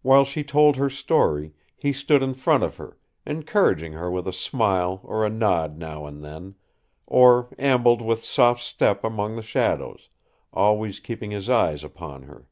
[0.00, 4.32] While she told her story, he stood in front of her, encouraging her with a
[4.32, 6.54] smile or a nod now and then,
[7.06, 10.08] or ambled with soft step among the shadows,
[10.50, 12.46] always keeping his eyes upon her.